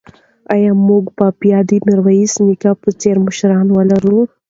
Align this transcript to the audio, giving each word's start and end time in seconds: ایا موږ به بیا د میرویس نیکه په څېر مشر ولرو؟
ایا 0.53 0.71
موږ 0.87 1.03
به 1.17 1.27
بیا 1.41 1.59
د 1.69 1.71
میرویس 1.85 2.33
نیکه 2.45 2.71
په 2.81 2.89
څېر 3.01 3.15
مشر 3.25 3.51
ولرو؟ 3.75 4.17